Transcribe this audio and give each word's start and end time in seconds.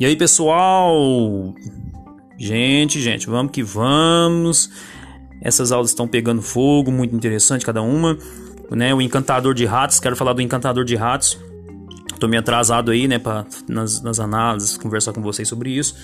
E 0.00 0.06
aí, 0.06 0.16
pessoal? 0.16 1.54
Gente, 2.38 2.98
gente, 3.02 3.26
vamos 3.26 3.52
que 3.52 3.62
vamos. 3.62 4.70
Essas 5.42 5.72
aulas 5.72 5.90
estão 5.90 6.08
pegando 6.08 6.40
fogo, 6.40 6.90
muito 6.90 7.14
interessante 7.14 7.66
cada 7.66 7.82
uma. 7.82 8.16
Né, 8.70 8.94
o 8.94 9.02
Encantador 9.02 9.52
de 9.52 9.66
Ratos, 9.66 10.00
quero 10.00 10.16
falar 10.16 10.32
do 10.32 10.40
Encantador 10.40 10.86
de 10.86 10.96
Ratos. 10.96 11.38
Tô 12.18 12.26
meio 12.26 12.40
atrasado 12.40 12.90
aí, 12.90 13.06
né, 13.06 13.18
pra, 13.18 13.44
nas, 13.68 14.00
nas 14.00 14.18
análises, 14.18 14.78
conversar 14.78 15.12
com 15.12 15.20
vocês 15.20 15.46
sobre 15.46 15.68
isso. 15.68 15.94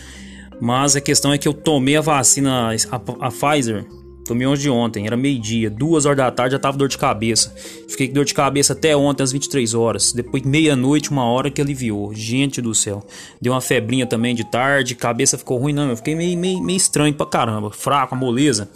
Mas 0.61 0.95
a 0.95 1.01
questão 1.01 1.33
é 1.33 1.39
que 1.39 1.49
eu 1.49 1.55
tomei 1.55 1.97
a 1.97 2.03
vacina, 2.03 2.73
a, 2.91 3.27
a 3.27 3.31
Pfizer, 3.31 3.87
Tomei 4.27 4.45
hoje 4.45 4.63
de 4.63 4.71
ontem, 4.71 5.07
era 5.07 5.17
meio-dia, 5.17 5.71
duas 5.71 6.05
horas 6.05 6.17
da 6.17 6.31
tarde 6.33 6.53
já 6.53 6.59
tava 6.59 6.77
dor 6.77 6.89
de 6.89 6.99
cabeça. 6.99 7.55
Fiquei 7.89 8.09
com 8.09 8.15
dor 8.15 8.25
de 8.25 8.35
cabeça 8.35 8.73
até 8.73 8.97
ontem 8.97 9.23
às 9.23 9.31
23 9.31 9.73
horas. 9.73 10.13
Depois 10.13 10.43
meia-noite, 10.43 11.11
uma 11.11 11.25
hora 11.25 11.49
que 11.49 11.61
aliviou. 11.61 12.13
Gente 12.13 12.61
do 12.61 12.75
céu. 12.75 13.07
Deu 13.41 13.53
uma 13.53 13.61
febrinha 13.61 14.05
também 14.05 14.35
de 14.35 14.43
tarde, 14.43 14.97
cabeça 14.97 15.39
ficou 15.39 15.59
ruim, 15.59 15.73
não. 15.73 15.91
Eu 15.91 15.97
fiquei 15.97 16.17
meio, 16.17 16.37
meio, 16.37 16.61
meio 16.61 16.77
estranho 16.77 17.15
pra 17.15 17.25
caramba, 17.25 17.71
fraco, 17.71 18.17
a 18.17 18.19
moleza. 18.19 18.69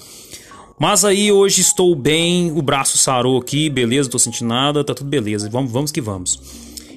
Mas 0.78 1.05
aí 1.05 1.32
hoje 1.32 1.60
estou 1.60 1.94
bem, 1.96 2.52
o 2.52 2.62
braço 2.62 2.96
sarou 2.96 3.38
aqui, 3.38 3.69
beleza, 3.69 4.08
tô 4.08 4.19
sentindo 4.19 4.48
nada, 4.48 4.84
tá 4.84 4.94
tudo 4.94 5.10
beleza. 5.10 5.50
Vamos, 5.50 5.72
vamos 5.72 5.91
que 5.91 6.00
vamos. 6.00 6.41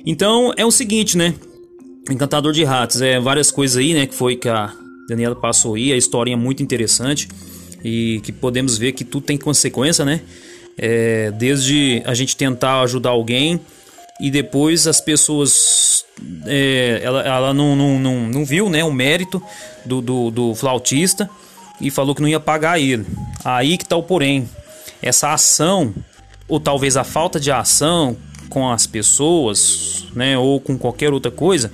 Então 0.06 0.54
é 0.56 0.66
o 0.66 0.72
seguinte, 0.72 1.18
né? 1.18 1.34
Encantador 2.10 2.54
de 2.54 2.64
Ratos, 2.64 3.02
é 3.02 3.20
várias 3.20 3.50
coisas 3.50 3.78
aí, 3.78 3.94
né? 3.94 4.06
Que 4.06 4.14
foi 4.14 4.36
que 4.36 4.48
a 4.48 4.72
Daniela 5.10 5.36
passou 5.36 5.74
aí, 5.74 5.92
a 5.92 5.98
historinha 5.98 6.36
é 6.36 6.40
muito 6.40 6.62
interessante 6.62 7.28
e 7.84 8.22
que 8.24 8.32
podemos 8.32 8.78
ver 8.78 8.94
que 8.94 9.04
tudo 9.04 9.26
tem 9.26 9.38
consequência, 9.38 10.06
né? 10.06 10.22
É, 10.78 11.32
desde 11.32 12.02
a 12.06 12.14
gente 12.14 12.36
tentar 12.36 12.82
ajudar 12.82 13.12
alguém 13.12 13.60
e 14.20 14.32
depois 14.32 14.88
as 14.88 15.00
pessoas 15.02 16.06
é, 16.46 17.02
ela, 17.04 17.22
ela 17.22 17.54
não, 17.54 17.76
não, 17.76 18.00
não, 18.00 18.20
não, 18.30 18.46
viu 18.46 18.70
né, 18.70 18.84
o 18.84 18.92
mérito 18.92 19.42
do, 19.86 20.02
do, 20.02 20.32
do, 20.32 20.56
flautista 20.56 21.30
e 21.82 21.90
falou 21.92 22.16
que 22.16 22.22
não 22.22 22.30
ia 22.30 22.40
pagar 22.40 22.80
ele. 22.80 23.06
Aí 23.44 23.78
que 23.78 23.86
tá 23.86 23.96
o 23.96 24.04
porém. 24.04 24.48
Essa 25.02 25.34
ação, 25.34 25.94
ou 26.48 26.60
talvez 26.60 26.96
a 26.96 27.04
falta 27.04 27.40
de 27.40 27.52
ação 27.52 28.16
com 28.50 28.70
as 28.70 28.86
pessoas, 28.86 30.06
né, 30.16 30.38
ou 30.38 30.60
com 30.60 30.78
qualquer 30.78 31.12
outra 31.12 31.32
coisa, 31.32 31.72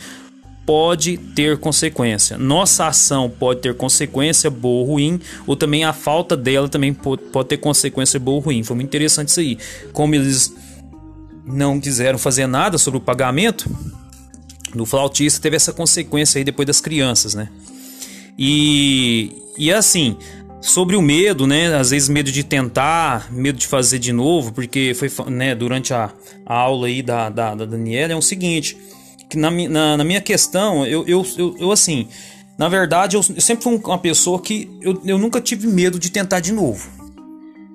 pode 0.70 1.18
ter 1.18 1.58
consequência. 1.58 2.38
Nossa 2.38 2.86
ação 2.86 3.28
pode 3.28 3.62
ter 3.62 3.74
consequência 3.74 4.52
boa 4.52 4.82
ou 4.82 4.86
ruim, 4.86 5.20
ou 5.48 5.56
também 5.56 5.84
a 5.84 5.92
falta 5.92 6.38
dela 6.38 6.70
também 6.70 6.94
pode, 6.94 7.24
ter 7.48 7.58
consequência 7.58 8.20
boa 8.20 8.36
ou 8.36 8.44
ruim. 8.44 8.62
Foi 8.62 8.76
muito 8.76 8.88
interessante 8.88 9.30
isso 9.30 9.40
aí. 9.40 9.58
Como 9.92 10.14
eles 10.14 10.54
não 11.44 11.80
quiseram 11.80 12.20
fazer 12.20 12.46
nada 12.46 12.78
sobre 12.78 13.00
o 13.00 13.02
pagamento 13.02 13.68
do 14.76 14.86
flautista, 14.86 15.42
teve 15.42 15.56
essa 15.56 15.74
consequência 15.74 16.38
aí 16.38 16.44
depois 16.44 16.68
das 16.68 16.80
crianças, 16.80 17.34
né? 17.34 17.50
E, 18.38 19.42
e 19.58 19.74
assim, 19.74 20.18
sobre 20.62 20.96
o 20.96 21.02
medo, 21.02 21.48
né? 21.48 21.76
Às 21.76 21.90
vezes 21.90 22.08
medo 22.10 22.32
de 22.32 22.44
tentar, 22.44 23.34
medo 23.34 23.58
de 23.58 23.66
fazer 23.66 23.98
de 23.98 24.14
novo, 24.14 24.52
porque 24.52 24.94
foi 24.94 25.10
né, 25.32 25.56
durante 25.56 25.96
a, 25.96 26.14
a 26.46 26.56
aula 26.56 26.86
aí 26.86 27.02
da, 27.02 27.28
da, 27.28 27.56
da 27.56 27.66
Daniela, 27.66 28.14
é 28.14 28.16
o 28.16 28.22
seguinte 28.22 28.78
na, 29.38 29.52
na, 29.52 29.98
na 29.98 30.04
minha 30.04 30.22
questão, 30.22 30.86
eu, 30.86 31.06
eu, 31.08 31.26
eu, 31.38 31.56
eu, 31.60 31.72
assim, 31.72 32.08
na 32.58 32.68
verdade, 32.68 33.16
eu, 33.16 33.22
eu 33.36 33.42
sempre 33.42 33.64
fui 33.64 33.80
uma 33.86 33.98
pessoa 33.98 34.42
que 34.42 34.70
eu, 34.82 35.02
eu 35.06 35.18
nunca 35.18 35.40
tive 35.40 35.68
medo 35.68 36.00
de 36.00 36.12
tentar 36.12 36.40
de 36.40 36.52
novo. 36.52 36.90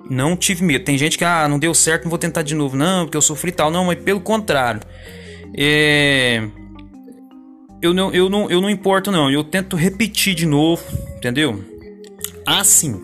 Não 0.09 0.35
tive 0.35 0.63
medo. 0.63 0.85
Tem 0.85 0.97
gente 0.97 1.17
que, 1.17 1.23
ah, 1.23 1.47
não 1.47 1.57
deu 1.57 1.73
certo, 1.73 2.03
não 2.03 2.09
vou 2.09 2.19
tentar 2.19 2.43
de 2.43 2.53
novo. 2.53 2.77
Não, 2.77 3.05
porque 3.05 3.17
eu 3.17 3.21
sofri 3.21 3.51
tal. 3.51 3.71
Não, 3.71 3.85
mas 3.85 3.97
pelo 3.99 4.19
contrário. 4.19 4.81
É... 5.57 6.47
Eu, 7.81 7.93
não, 7.93 8.11
eu, 8.13 8.29
não, 8.29 8.49
eu 8.49 8.61
não 8.61 8.69
importo, 8.69 9.11
não. 9.11 9.31
Eu 9.31 9.43
tento 9.43 9.75
repetir 9.75 10.35
de 10.35 10.45
novo, 10.45 10.83
entendeu? 11.17 11.63
Assim. 12.45 13.01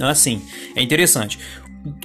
Assim. 0.00 0.40
É 0.76 0.82
interessante. 0.82 1.38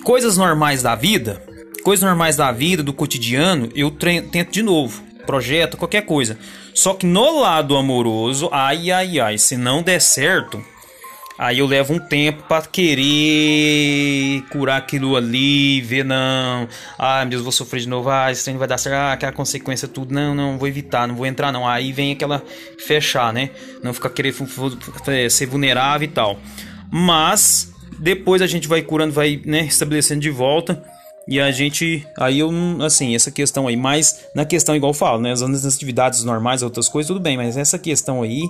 Coisas 0.03 0.38
normais 0.38 0.81
da 0.81 0.96
vida, 0.96 1.44
coisas 1.84 2.03
normais 2.03 2.36
da 2.36 2.52
vida, 2.52 2.81
do 2.81 2.94
cotidiano, 2.94 3.69
eu 3.75 3.92
tento 3.92 4.52
de 4.52 4.64
novo 4.64 5.09
projeto, 5.29 5.78
qualquer 5.78 6.01
coisa. 6.01 6.40
Só 6.73 6.95
que 6.95 7.06
no 7.06 7.40
lado 7.40 7.78
amoroso, 7.78 8.50
ai 8.51 8.90
ai 8.90 9.19
ai, 9.19 9.38
se 9.38 9.56
não 9.56 9.84
der 9.84 10.01
certo, 10.01 10.59
aí 11.38 11.59
eu 11.59 11.67
levo 11.67 11.94
um 11.94 12.00
tempo 12.00 12.41
para 12.47 12.66
querer 12.66 14.41
curar 14.50 14.78
aquilo 14.78 15.16
ali, 15.16 15.81
ver 15.81 16.03
não, 16.03 16.68
ai 16.97 17.25
meu 17.25 17.29
Deus, 17.29 17.44
vou 17.44 17.51
sofrer 17.51 17.81
de 17.81 17.88
novo, 17.88 18.09
ah, 18.09 18.31
isso 18.31 18.50
não 18.50 18.57
vai 18.57 18.68
dar 18.68 18.79
certo, 18.79 18.95
ah, 18.95 19.13
aquela 19.13 19.31
consequência 19.31 19.88
tudo, 19.88 20.12
não, 20.16 20.34
não, 20.34 20.57
vou 20.57 20.68
evitar, 20.68 21.07
não 21.07 21.16
vou 21.16 21.28
entrar 21.28 21.51
não. 21.51 21.68
Aí 21.68 21.94
vem 21.94 22.12
aquela 22.12 22.41
fechar, 22.79 23.31
né? 23.31 23.51
Não 23.84 23.94
ficar 23.94 24.09
querendo 24.09 24.35
é, 25.09 25.29
ser 25.29 25.45
vulnerável 25.45 26.07
e 26.07 26.12
tal. 26.12 26.39
Mas 26.91 27.72
depois 28.00 28.41
a 28.41 28.47
gente 28.47 28.68
vai 28.68 28.81
curando, 28.81 29.13
vai, 29.13 29.39
né, 29.45 29.62
estabelecendo 29.62 30.22
de 30.22 30.31
volta 30.31 30.84
e 31.29 31.40
a 31.40 31.51
gente, 31.51 32.03
aí 32.17 32.40
eu, 32.40 32.50
assim, 32.84 33.13
essa 33.13 33.29
questão 33.29 33.67
aí, 33.67 33.78
mas 33.78 34.25
na 34.34 34.45
questão, 34.45 34.75
igual 34.75 34.90
eu 34.90 34.95
falo, 34.95 35.22
né? 35.22 35.31
As 35.31 35.44
atividades 35.44 36.23
normais, 36.23 36.63
outras 36.63 36.90
coisas, 36.90 37.07
tudo 37.07 37.19
bem, 37.19 37.38
mas 37.38 37.56
essa 37.56 37.78
questão 37.78 38.23
aí 38.23 38.41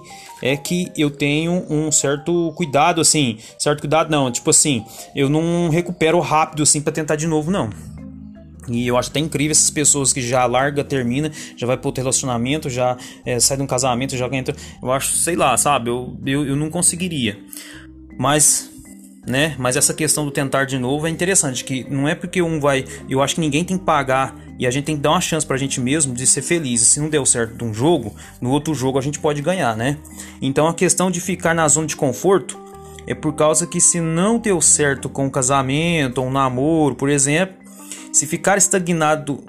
é 0.42 0.56
que 0.56 0.90
eu 0.96 1.12
tenho 1.12 1.66
um 1.70 1.92
certo 1.92 2.54
cuidado, 2.56 3.02
assim, 3.02 3.38
certo 3.58 3.82
cuidado 3.82 4.10
não, 4.10 4.32
tipo 4.32 4.50
assim, 4.50 4.86
eu 5.14 5.28
não 5.28 5.68
recupero 5.68 6.22
rápido, 6.22 6.64
assim, 6.64 6.80
para 6.80 6.94
tentar 6.94 7.18
de 7.18 7.28
novo, 7.28 7.52
não. 7.52 7.70
E 8.70 8.88
eu 8.88 8.98
acho 8.98 9.10
até 9.10 9.20
incrível 9.20 9.52
essas 9.52 9.70
pessoas 9.70 10.14
que 10.14 10.22
já 10.22 10.46
larga, 10.46 10.82
termina, 10.82 11.30
já 11.58 11.68
vai 11.68 11.76
pro 11.76 11.90
outro 11.90 12.02
relacionamento, 12.02 12.70
já 12.70 12.96
é, 13.26 13.42
sai 13.42 13.58
de 13.58 13.64
um 13.64 13.68
casamento, 13.68 14.16
já 14.16 14.26
entra. 14.28 14.56
Eu 14.82 14.90
acho, 14.90 15.18
sei 15.18 15.36
lá, 15.36 15.58
sabe? 15.58 15.90
Eu, 15.90 16.18
eu, 16.26 16.48
eu 16.48 16.56
não 16.56 16.70
conseguiria. 16.70 17.38
Mas 18.18 18.70
né? 19.28 19.56
Mas 19.58 19.76
essa 19.76 19.94
questão 19.94 20.26
do 20.26 20.32
tentar 20.32 20.66
de 20.66 20.78
novo 20.78 21.08
é 21.08 21.10
interessante, 21.10 21.64
que 21.64 21.86
não 21.90 22.08
é 22.08 22.16
porque 22.16 22.42
um 22.42 22.60
vai, 22.60 22.86
eu 23.10 23.22
acho 23.22 23.36
que 23.36 23.42
ninguém 23.42 23.64
tem 23.64 23.78
que 23.78 23.84
pagar 23.84 24.36
e 24.58 24.66
a 24.66 24.72
gente 24.72 24.86
tem 24.86 24.96
que 24.96 25.02
dar 25.02 25.12
uma 25.12 25.22
chance 25.22 25.46
pra 25.46 25.58
gente 25.58 25.80
mesmo 25.80 26.14
de 26.14 26.26
ser 26.26 26.42
feliz. 26.42 26.82
Se 26.82 27.00
não 27.00 27.10
deu 27.10 27.26
certo 27.26 27.64
um 27.64 27.74
jogo, 27.74 28.14
no 28.42 28.50
outro 28.52 28.74
jogo 28.74 28.98
a 28.98 29.02
gente 29.02 29.20
pode 29.20 29.42
ganhar, 29.42 29.76
né? 29.76 29.98
Então 30.42 30.68
a 30.68 30.74
questão 30.74 31.12
de 31.12 31.20
ficar 31.20 31.54
na 31.54 31.68
zona 31.68 31.88
de 31.88 31.96
conforto 31.96 32.60
é 33.08 33.14
por 33.14 33.34
causa 33.34 33.66
que 33.66 33.82
se 33.82 34.00
não 34.00 34.38
deu 34.38 34.62
certo 34.62 35.10
com 35.10 35.28
o 35.28 35.32
casamento 35.32 36.20
ou 36.20 36.28
um 36.28 36.32
namoro, 36.32 36.96
por 36.96 37.10
exemplo, 37.10 37.56
se 38.12 38.26
ficar 38.26 38.58
estagnado, 38.58 39.44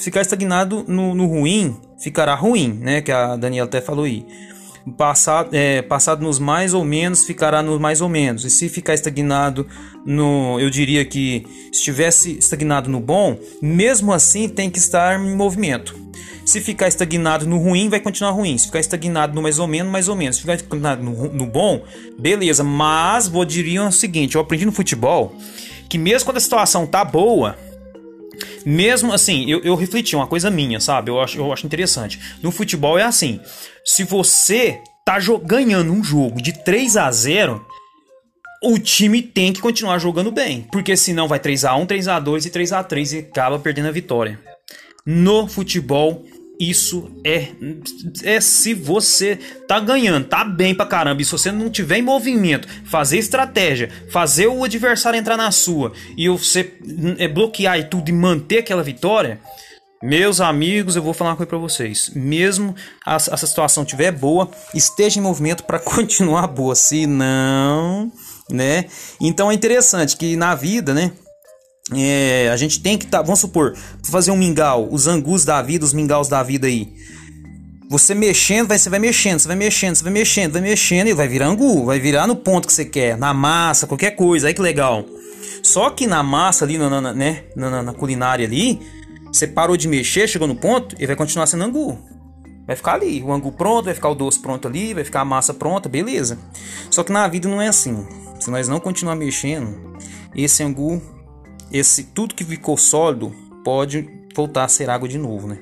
ficar 0.00 0.22
estagnado 0.22 0.84
no, 0.88 1.14
no 1.14 1.26
ruim, 1.26 1.76
ficará 1.98 2.34
ruim, 2.34 2.72
né? 2.80 3.00
Que 3.00 3.12
a 3.12 3.36
Daniela 3.36 3.68
até 3.68 3.80
falou 3.80 4.04
aí 4.04 4.26
passado, 4.96 5.50
é, 5.52 5.82
passado 5.82 6.22
nos 6.22 6.38
mais 6.38 6.74
ou 6.74 6.84
menos 6.84 7.24
ficará 7.24 7.62
no 7.62 7.78
mais 7.80 8.00
ou 8.00 8.08
menos. 8.08 8.44
E 8.44 8.50
se 8.50 8.68
ficar 8.68 8.94
estagnado 8.94 9.66
no, 10.04 10.58
eu 10.60 10.70
diria 10.70 11.04
que 11.04 11.46
estivesse 11.72 12.38
estagnado 12.38 12.90
no 12.90 13.00
bom, 13.00 13.38
mesmo 13.60 14.12
assim 14.12 14.48
tem 14.48 14.70
que 14.70 14.78
estar 14.78 15.20
em 15.20 15.34
movimento. 15.34 16.06
Se 16.44 16.60
ficar 16.60 16.86
estagnado 16.86 17.44
no 17.44 17.58
ruim, 17.58 17.88
vai 17.88 17.98
continuar 17.98 18.30
ruim. 18.30 18.56
Se 18.56 18.66
ficar 18.66 18.78
estagnado 18.78 19.34
no 19.34 19.42
mais 19.42 19.58
ou 19.58 19.66
menos, 19.66 19.90
mais 19.90 20.06
ou 20.06 20.14
menos. 20.14 20.36
Se 20.36 20.42
ficar 20.42 20.54
estagnado 20.54 21.02
no, 21.02 21.32
no 21.32 21.44
bom, 21.44 21.82
beleza. 22.16 22.62
Mas 22.62 23.26
vou 23.26 23.44
dizer 23.44 23.80
o 23.80 23.90
seguinte: 23.90 24.36
eu 24.36 24.40
aprendi 24.40 24.64
no 24.64 24.70
futebol 24.70 25.34
que 25.88 25.98
mesmo 25.98 26.26
quando 26.26 26.36
a 26.36 26.40
situação 26.40 26.86
tá 26.86 27.04
boa, 27.04 27.56
mesmo 28.66 29.12
assim, 29.12 29.48
eu, 29.48 29.60
eu 29.60 29.76
refleti 29.76 30.16
uma 30.16 30.26
coisa 30.26 30.50
minha, 30.50 30.80
sabe? 30.80 31.08
Eu 31.08 31.20
acho, 31.20 31.38
eu 31.38 31.52
acho 31.52 31.64
interessante. 31.64 32.18
No 32.42 32.50
futebol 32.50 32.98
é 32.98 33.04
assim: 33.04 33.40
se 33.84 34.02
você 34.02 34.80
tá 35.04 35.18
ganhando 35.44 35.92
um 35.92 36.02
jogo 36.02 36.42
de 36.42 36.52
3 36.64 36.96
a 36.96 37.08
0 37.12 37.64
o 38.64 38.78
time 38.78 39.22
tem 39.22 39.52
que 39.52 39.60
continuar 39.60 39.98
jogando 39.98 40.32
bem. 40.32 40.66
Porque 40.72 40.96
senão 40.96 41.28
vai 41.28 41.38
3 41.38 41.64
a 41.64 41.76
1 41.76 41.86
3 41.86 42.08
a 42.08 42.18
2 42.18 42.46
e 42.46 42.50
3 42.50 42.72
a 42.72 42.82
3 42.82 43.12
e 43.12 43.18
acaba 43.18 43.58
perdendo 43.60 43.86
a 43.86 43.92
vitória. 43.92 44.40
No 45.04 45.46
futebol 45.46 46.24
isso 46.58 47.10
é, 47.24 47.48
é 48.22 48.40
se 48.40 48.72
você 48.72 49.36
tá 49.68 49.78
ganhando, 49.78 50.26
tá 50.26 50.44
bem 50.44 50.74
pra 50.74 50.86
caramba, 50.86 51.20
e 51.20 51.24
se 51.24 51.32
você 51.32 51.52
não 51.52 51.70
tiver 51.70 51.98
em 51.98 52.02
movimento, 52.02 52.66
fazer 52.84 53.18
estratégia, 53.18 53.90
fazer 54.10 54.46
o 54.46 54.64
adversário 54.64 55.18
entrar 55.18 55.36
na 55.36 55.50
sua 55.50 55.92
e 56.16 56.28
você 56.28 56.72
é, 57.18 57.28
bloquear 57.28 57.78
e 57.78 57.84
tudo 57.84 58.08
e 58.08 58.12
manter 58.12 58.58
aquela 58.58 58.82
vitória, 58.82 59.40
meus 60.02 60.40
amigos, 60.40 60.94
eu 60.94 61.02
vou 61.02 61.14
falar 61.14 61.30
uma 61.30 61.36
coisa 61.36 61.48
pra 61.48 61.58
vocês. 61.58 62.10
Mesmo 62.14 62.74
essa 63.06 63.36
situação 63.46 63.84
tiver 63.84 64.12
boa, 64.12 64.50
esteja 64.74 65.18
em 65.18 65.22
movimento 65.22 65.64
para 65.64 65.78
continuar 65.80 66.46
boa. 66.46 66.74
Se 66.74 67.06
não, 67.06 68.12
né? 68.50 68.84
Então 69.20 69.50
é 69.50 69.54
interessante 69.54 70.16
que 70.16 70.36
na 70.36 70.54
vida, 70.54 70.92
né? 70.92 71.12
É, 71.94 72.50
a 72.52 72.56
gente 72.56 72.80
tem 72.80 72.98
que 72.98 73.06
tá, 73.06 73.22
vamos 73.22 73.38
supor, 73.38 73.76
fazer 74.02 74.32
um 74.32 74.36
mingau, 74.36 74.88
os 74.90 75.06
angus 75.06 75.44
da 75.44 75.62
vida, 75.62 75.84
os 75.84 75.92
mingaus 75.92 76.28
da 76.28 76.42
vida 76.42 76.66
aí. 76.66 76.92
Você 77.88 78.12
mexendo, 78.14 78.66
vai, 78.66 78.78
você 78.78 78.90
vai 78.90 78.98
mexendo, 78.98 79.38
você 79.38 79.46
vai 79.46 79.56
mexendo, 79.56 79.94
você 79.94 80.02
vai 80.02 80.12
mexendo, 80.12 80.52
vai 80.52 80.62
mexendo 80.62 81.06
e 81.06 81.12
vai 81.12 81.28
virar 81.28 81.46
angu, 81.46 81.84
vai 81.84 82.00
virar 82.00 82.26
no 82.26 82.34
ponto 82.34 82.66
que 82.66 82.74
você 82.74 82.84
quer, 82.84 83.16
na 83.16 83.32
massa, 83.32 83.86
qualquer 83.86 84.16
coisa, 84.16 84.48
aí 84.48 84.54
que 84.54 84.60
legal. 84.60 85.06
Só 85.62 85.90
que 85.90 86.06
na 86.06 86.22
massa 86.22 86.64
ali, 86.64 86.76
na, 86.76 87.00
na 87.00 87.12
né, 87.12 87.44
na, 87.54 87.84
na, 87.84 87.92
culinária 87.92 88.44
ali, 88.44 88.80
você 89.32 89.46
parou 89.46 89.76
de 89.76 89.86
mexer, 89.86 90.26
chegou 90.26 90.48
no 90.48 90.56
ponto 90.56 90.96
e 90.98 91.06
vai 91.06 91.14
continuar 91.14 91.46
sendo 91.46 91.62
angu. 91.62 91.96
Vai 92.66 92.74
ficar 92.74 92.94
ali, 92.94 93.22
o 93.22 93.32
angu 93.32 93.52
pronto, 93.52 93.84
vai 93.84 93.94
ficar 93.94 94.08
o 94.08 94.14
doce 94.16 94.40
pronto 94.40 94.66
ali, 94.66 94.92
vai 94.92 95.04
ficar 95.04 95.20
a 95.20 95.24
massa 95.24 95.54
pronta, 95.54 95.88
beleza. 95.88 96.36
Só 96.90 97.04
que 97.04 97.12
na 97.12 97.28
vida 97.28 97.48
não 97.48 97.62
é 97.62 97.68
assim. 97.68 98.04
Se 98.40 98.50
nós 98.50 98.66
não 98.66 98.80
continuar 98.80 99.14
mexendo, 99.14 99.96
esse 100.34 100.64
angu, 100.64 101.00
esse 101.70 102.04
tudo 102.04 102.34
que 102.34 102.44
ficou 102.44 102.76
sólido 102.76 103.34
pode 103.64 104.08
voltar 104.34 104.64
a 104.64 104.68
ser 104.68 104.88
água 104.90 105.08
de 105.08 105.18
novo, 105.18 105.48
né? 105.48 105.58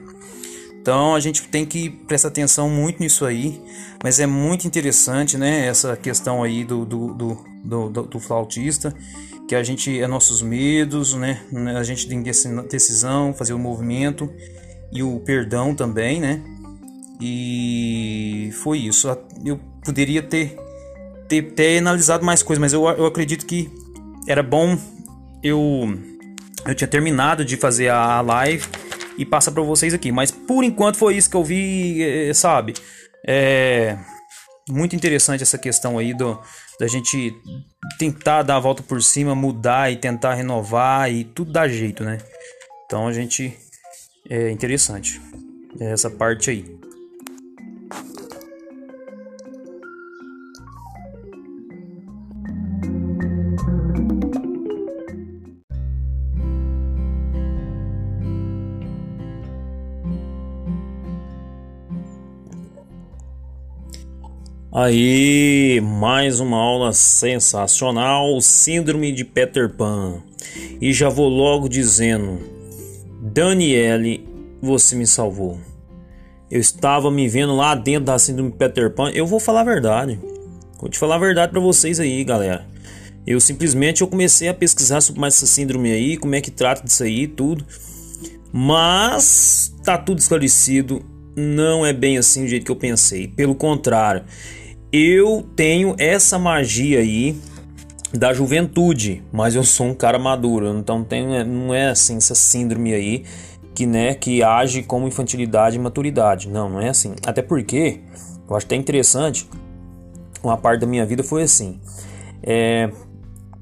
Então 0.81 1.15
a 1.15 1.21
gente 1.21 1.43
tem 1.49 1.65
que 1.65 1.89
prestar 1.89 2.29
atenção 2.29 2.69
muito 2.69 3.03
nisso 3.03 3.25
aí, 3.25 3.59
mas 4.03 4.21
é 4.21 4.27
muito 4.27 4.67
interessante, 4.67 5.39
né? 5.39 5.67
Essa 5.67 5.97
questão 5.97 6.43
aí 6.43 6.63
do, 6.63 6.85
do, 6.85 7.15
do, 7.15 7.89
do, 7.89 8.03
do 8.03 8.21
flautista, 8.21 8.95
que 9.49 9.55
a 9.55 9.63
gente 9.63 9.99
é 9.99 10.07
nossos 10.07 10.43
medos, 10.43 11.15
né? 11.15 11.41
A 11.75 11.83
gente 11.83 12.07
tem 12.07 12.23
decisão, 12.23 13.33
fazer 13.33 13.55
o 13.55 13.59
movimento 13.59 14.31
e 14.93 15.03
o 15.03 15.21
perdão 15.21 15.75
também, 15.75 16.21
né? 16.21 16.43
E 17.19 18.51
foi 18.63 18.81
isso. 18.81 19.09
Eu 19.43 19.59
poderia 19.83 20.23
ter, 20.23 20.55
ter, 21.29 21.55
ter 21.55 21.79
analisado 21.79 22.27
mais 22.27 22.43
coisas, 22.43 22.61
mas 22.61 22.75
eu, 22.75 22.87
eu 22.91 23.07
acredito 23.07 23.47
que 23.47 23.71
era 24.29 24.43
bom 24.43 24.77
eu 25.45 25.99
eu 26.67 26.75
tinha 26.75 26.89
terminado 26.89 27.45
de 27.45 27.57
fazer 27.57 27.91
a 27.91 28.21
live 28.23 28.67
e 29.19 29.25
passar 29.25 29.53
para 29.53 29.63
vocês 29.63 29.93
aqui. 29.93 30.11
Mas 30.11 30.31
por 30.31 30.65
enquanto 30.65 30.97
foi 30.97 31.17
isso 31.17 31.29
que 31.29 31.37
eu 31.37 31.45
vi, 31.45 32.03
eh, 32.03 32.33
sabe? 32.35 32.75
É 33.27 33.97
muito 34.69 34.97
interessante 34.97 35.43
essa 35.43 35.59
questão 35.59 35.99
aí 35.99 36.15
do, 36.15 36.41
da 36.81 36.87
gente 36.87 37.35
tentar 37.99 38.43
dar 38.43 38.57
a 38.57 38.61
volta 38.61 38.83
por 38.83 39.03
cima, 39.03 39.35
mudar 39.35 39.93
e 39.93 39.97
tentar 39.97 40.35
renovar 40.35 41.13
e 41.13 41.25
tudo 41.25 41.53
dá 41.53 41.69
jeito, 41.69 42.03
né? 42.03 42.19
Então 42.87 43.07
a 43.07 43.13
gente 43.13 43.57
é 44.29 44.51
interessante 44.51 45.21
essa 45.79 46.11
parte 46.11 46.51
aí. 46.51 46.84
Aí, 64.77 65.81
mais 65.81 66.41
uma 66.41 66.57
aula 66.57 66.93
sensacional, 66.93 68.41
Síndrome 68.41 69.13
de 69.13 69.25
Peter 69.25 69.73
Pan. 69.73 70.21
E 70.81 70.93
já 70.93 71.09
vou 71.09 71.29
logo 71.29 71.69
dizendo, 71.69 72.41
Daniele, 73.23 74.29
você 74.61 74.97
me 74.97 75.07
salvou. 75.07 75.61
Eu 76.51 76.59
estava 76.61 77.09
me 77.09 77.29
vendo 77.29 77.55
lá 77.55 77.77
dentro 77.77 78.07
da 78.07 78.19
Síndrome 78.19 78.51
de 78.51 78.57
Peter 78.57 78.93
Pan. 78.93 79.13
Eu 79.13 79.29
vou 79.29 79.39
falar 79.39 79.61
a 79.61 79.65
verdade. 79.65 80.19
Vou 80.81 80.91
te 80.91 80.99
falar 80.99 81.15
a 81.15 81.19
verdade 81.19 81.53
para 81.53 81.61
vocês 81.61 82.01
aí, 82.01 82.25
galera. 82.25 82.67
Eu 83.25 83.39
simplesmente 83.39 84.01
eu 84.01 84.09
comecei 84.09 84.49
a 84.49 84.55
pesquisar 84.55 85.01
sobre 85.01 85.21
mais 85.21 85.35
essa 85.35 85.47
síndrome 85.47 85.93
aí, 85.93 86.17
como 86.17 86.35
é 86.35 86.41
que 86.41 86.51
trata 86.51 86.83
disso 86.83 87.05
aí, 87.05 87.29
tudo. 87.29 87.65
Mas 88.53 89.73
tá 89.85 89.97
tudo 89.97 90.19
esclarecido. 90.19 91.01
Não 91.37 91.87
é 91.87 91.93
bem 91.93 92.19
assim 92.19 92.43
do 92.43 92.49
jeito 92.49 92.67
que 92.67 92.73
eu 92.73 92.77
pensei. 92.77 93.29
Pelo 93.29 93.55
contrário, 93.55 94.25
eu 94.97 95.45
tenho 95.57 95.97
essa 95.99 96.39
magia 96.39 97.01
aí 97.01 97.37
da 98.13 98.33
juventude, 98.33 99.25
mas 99.33 99.57
eu 99.57 99.65
sou 99.65 99.87
um 99.87 99.95
cara 99.95 100.21
maduro, 100.21 100.79
então 100.79 101.03
tenho, 101.03 101.45
não 101.45 101.75
é 101.75 101.89
assim 101.89 102.17
essa 102.17 102.33
síndrome 102.37 102.95
aí 102.95 103.25
que 103.75 103.87
né 103.87 104.15
que 104.15 104.41
age 104.41 104.85
como 104.85 105.09
infantilidade 105.09 105.75
e 105.75 105.81
maturidade. 105.81 106.49
Não, 106.49 106.69
não 106.69 106.81
é 106.81 106.91
assim. 106.91 107.17
Até 107.27 107.43
porque 107.43 108.03
eu 108.49 108.55
acho 108.55 108.67
até 108.67 108.77
interessante. 108.77 109.51
Uma 110.45 110.57
parte 110.57 110.83
da 110.83 110.87
minha 110.87 111.05
vida 111.05 111.25
foi 111.25 111.43
assim. 111.43 111.81
É, 112.41 112.89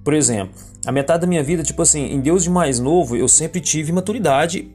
por 0.04 0.12
exemplo, 0.12 0.52
a 0.84 0.92
metade 0.92 1.22
da 1.22 1.26
minha 1.26 1.42
vida, 1.42 1.62
tipo 1.62 1.80
assim, 1.80 2.12
em 2.12 2.20
Deus 2.20 2.42
de 2.42 2.50
mais 2.50 2.78
novo, 2.78 3.16
eu 3.16 3.26
sempre 3.26 3.58
tive 3.58 3.90
maturidade 3.90 4.70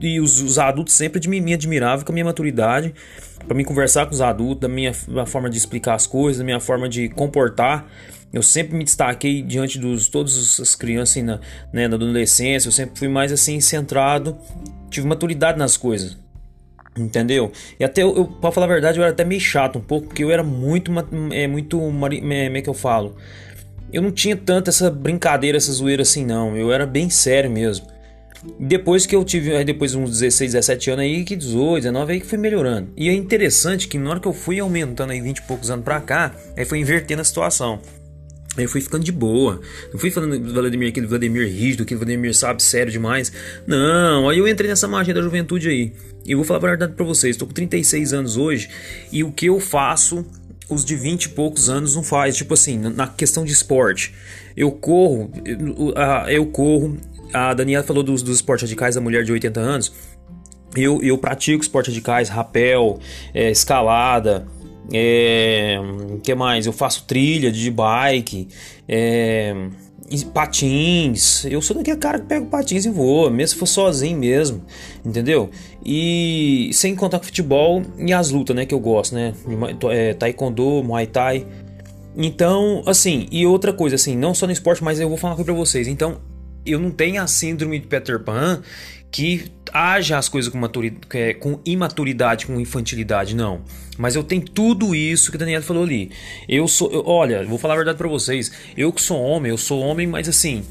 e 0.00 0.20
os, 0.20 0.40
os 0.40 0.58
adultos 0.58 0.94
sempre 0.94 1.20
me 1.28 1.54
admiravam 1.54 2.04
com 2.04 2.12
a 2.12 2.14
minha 2.14 2.24
maturidade 2.24 2.94
para 3.46 3.56
mim 3.56 3.64
conversar 3.64 4.06
com 4.06 4.12
os 4.12 4.20
adultos, 4.20 4.60
da 4.60 4.68
minha, 4.68 4.92
da 5.08 5.26
forma 5.26 5.48
de 5.48 5.56
explicar 5.56 5.94
as 5.94 6.06
coisas, 6.06 6.38
da 6.38 6.44
minha 6.44 6.60
forma 6.60 6.88
de 6.88 7.08
comportar. 7.08 7.90
Eu 8.32 8.42
sempre 8.42 8.76
me 8.76 8.84
destaquei 8.84 9.42
diante 9.42 9.78
dos 9.78 10.08
todas 10.08 10.60
as 10.60 10.74
crianças 10.76 11.16
assim, 11.16 11.22
na, 11.22 11.40
né, 11.72 11.88
na 11.88 11.96
adolescência. 11.96 12.68
Eu 12.68 12.72
sempre 12.72 12.98
fui 12.98 13.08
mais 13.08 13.32
assim 13.32 13.60
centrado, 13.60 14.38
tive 14.88 15.06
maturidade 15.06 15.58
nas 15.58 15.76
coisas. 15.76 16.16
Entendeu? 16.96 17.50
E 17.78 17.84
até 17.84 18.02
eu, 18.02 18.26
para 18.26 18.52
falar 18.52 18.66
a 18.66 18.68
verdade, 18.68 18.98
eu 18.98 19.02
era 19.02 19.12
até 19.12 19.24
meio 19.24 19.40
chato 19.40 19.78
um 19.78 19.82
pouco, 19.82 20.08
porque 20.08 20.22
eu 20.22 20.30
era 20.30 20.42
muito 20.42 20.92
é 21.32 21.46
muito 21.46 21.80
é, 22.30 22.46
é 22.46 22.62
que 22.62 22.68
eu 22.68 22.74
falo. 22.74 23.16
Eu 23.92 24.02
não 24.02 24.12
tinha 24.12 24.36
tanto 24.36 24.70
essa 24.70 24.90
brincadeira, 24.90 25.56
essa 25.56 25.72
zoeira 25.72 26.02
assim 26.02 26.24
não. 26.24 26.56
Eu 26.56 26.72
era 26.72 26.86
bem 26.86 27.10
sério 27.10 27.50
mesmo. 27.50 27.86
Depois 28.58 29.04
que 29.04 29.14
eu 29.14 29.22
tive, 29.24 29.62
depois 29.64 29.94
uns 29.94 30.10
16, 30.10 30.52
17 30.52 30.90
anos 30.90 31.04
aí, 31.04 31.24
que 31.24 31.36
18, 31.36 31.82
19 31.82 32.12
aí 32.12 32.20
que 32.20 32.26
foi 32.26 32.38
melhorando. 32.38 32.90
E 32.96 33.08
é 33.08 33.12
interessante 33.12 33.86
que 33.86 33.98
na 33.98 34.10
hora 34.10 34.20
que 34.20 34.28
eu 34.28 34.32
fui 34.32 34.58
aumentando 34.58 35.12
aí 35.12 35.20
20 35.20 35.38
e 35.38 35.42
poucos 35.42 35.70
anos 35.70 35.84
pra 35.84 36.00
cá, 36.00 36.34
aí 36.56 36.64
foi 36.64 36.78
invertendo 36.78 37.20
a 37.20 37.24
situação. 37.24 37.80
Aí 38.56 38.64
eu 38.64 38.68
fui 38.68 38.80
ficando 38.80 39.04
de 39.04 39.12
boa. 39.12 39.60
Não 39.92 40.00
fui 40.00 40.10
falando 40.10 40.38
do 40.38 40.52
Vladimir, 40.52 40.88
aquele 40.88 41.06
Vladimir 41.06 41.46
rígido, 41.48 41.82
aquele 41.82 41.98
Vladimir, 41.98 42.34
sabe, 42.34 42.62
sério 42.62 42.90
demais. 42.90 43.32
Não, 43.66 44.28
aí 44.28 44.38
eu 44.38 44.48
entrei 44.48 44.68
nessa 44.68 44.88
magia 44.88 45.14
da 45.14 45.22
juventude 45.22 45.68
aí. 45.68 45.92
E 46.24 46.34
vou 46.34 46.44
falar 46.44 46.58
a 46.58 46.62
verdade 46.62 46.94
pra 46.94 47.04
vocês. 47.04 47.36
Tô 47.36 47.46
com 47.46 47.52
36 47.52 48.12
anos 48.12 48.36
hoje 48.36 48.68
e 49.12 49.22
o 49.22 49.30
que 49.30 49.46
eu 49.46 49.60
faço 49.60 50.24
os 50.68 50.84
de 50.84 50.96
20 50.96 51.24
e 51.24 51.28
poucos 51.30 51.68
anos 51.68 51.94
não 51.94 52.02
faz. 52.02 52.36
Tipo 52.36 52.54
assim, 52.54 52.78
na 52.78 53.06
questão 53.06 53.44
de 53.44 53.52
esporte. 53.52 54.14
Eu 54.56 54.72
corro, 54.72 55.30
eu 56.28 56.46
corro, 56.46 56.98
a 57.32 57.54
Daniela 57.54 57.84
falou 57.84 58.02
dos, 58.02 58.22
dos 58.22 58.36
esportes 58.36 58.62
radicais 58.62 58.94
da 58.94 59.00
mulher 59.00 59.24
de 59.24 59.32
80 59.32 59.60
anos. 59.60 59.92
Eu, 60.76 61.02
eu 61.02 61.18
pratico 61.18 61.62
esportes 61.62 61.92
radicais, 61.92 62.28
rapel, 62.28 62.98
é, 63.34 63.50
escalada, 63.50 64.46
é, 64.92 65.78
que 66.22 66.34
mais? 66.34 66.66
Eu 66.66 66.72
faço 66.72 67.04
trilha 67.06 67.50
de 67.50 67.70
bike, 67.70 68.48
é, 68.88 69.54
patins. 70.32 71.44
Eu 71.44 71.62
sou 71.62 71.76
daquele 71.76 71.96
cara 71.96 72.18
que 72.18 72.26
pega 72.26 72.44
patins 72.46 72.84
e 72.84 72.90
voa, 72.90 73.30
mesmo 73.30 73.54
se 73.54 73.56
for 73.56 73.66
sozinho 73.66 74.18
mesmo, 74.18 74.62
entendeu? 75.04 75.50
E 75.84 76.70
sem 76.72 76.94
contar 76.94 77.18
com 77.18 77.24
futebol 77.24 77.82
e 77.98 78.12
as 78.12 78.30
lutas, 78.30 78.54
né, 78.54 78.66
que 78.66 78.74
eu 78.74 78.80
gosto, 78.80 79.14
né? 79.14 79.32
É, 79.90 80.14
taekwondo, 80.14 80.82
muay 80.82 81.06
thai. 81.06 81.46
Então, 82.16 82.82
assim, 82.86 83.26
e 83.30 83.46
outra 83.46 83.72
coisa, 83.72 83.94
assim, 83.94 84.16
não 84.16 84.34
só 84.34 84.46
no 84.46 84.52
esporte, 84.52 84.82
mas 84.82 84.98
eu 84.98 85.08
vou 85.08 85.16
falar 85.16 85.36
coisa 85.36 85.52
pra 85.52 85.54
vocês. 85.54 85.86
Então, 85.86 86.18
eu 86.64 86.78
não 86.78 86.90
tenho 86.90 87.22
a 87.22 87.26
síndrome 87.26 87.78
de 87.78 87.86
Peter 87.86 88.18
Pan 88.20 88.62
que 89.10 89.50
haja 89.72 90.18
as 90.18 90.28
coisas 90.28 90.50
com, 90.50 90.58
maturidade, 90.58 91.06
é, 91.14 91.34
com 91.34 91.60
imaturidade, 91.64 92.46
com 92.46 92.60
infantilidade, 92.60 93.34
não. 93.34 93.62
Mas 93.98 94.14
eu 94.14 94.22
tenho 94.22 94.42
tudo 94.42 94.94
isso 94.94 95.30
que 95.30 95.36
a 95.36 95.40
Daniela 95.40 95.62
falou 95.64 95.82
ali. 95.82 96.10
Eu 96.48 96.66
sou, 96.68 96.90
eu, 96.92 97.02
olha, 97.06 97.44
vou 97.44 97.58
falar 97.58 97.74
a 97.74 97.76
verdade 97.76 97.98
para 97.98 98.08
vocês. 98.08 98.52
Eu 98.76 98.92
que 98.92 99.02
sou 99.02 99.20
homem, 99.20 99.50
eu 99.50 99.58
sou 99.58 99.80
homem, 99.80 100.06
mas 100.06 100.28
assim, 100.28 100.64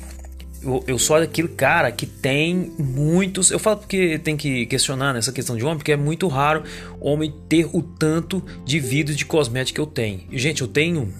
eu, 0.63 0.83
eu 0.87 0.97
sou 0.97 1.15
aquele 1.17 1.49
cara 1.49 1.91
que 1.91 2.05
tem 2.05 2.71
muitos. 2.77 3.51
Eu 3.51 3.59
falo 3.59 3.77
porque 3.77 4.17
tem 4.19 4.35
que 4.35 4.65
questionar 4.65 5.13
nessa 5.13 5.31
questão 5.31 5.55
de 5.55 5.63
homem, 5.63 5.77
porque 5.77 5.91
é 5.91 5.97
muito 5.97 6.27
raro 6.27 6.63
homem 6.99 7.33
ter 7.47 7.67
o 7.73 7.81
tanto 7.81 8.43
de 8.65 8.79
vidro 8.79 9.13
de 9.13 9.25
cosmético 9.25 9.75
que 9.75 9.81
eu 9.81 9.87
tenho. 9.87 10.21
Gente, 10.31 10.61
eu 10.61 10.67
tenho 10.67 11.13